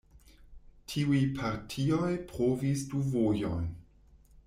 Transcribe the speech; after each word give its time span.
Tiuj 0.93 1.19
partioj 1.41 2.09
provis 2.33 2.85
du 2.95 3.07
vojojn. 3.15 3.73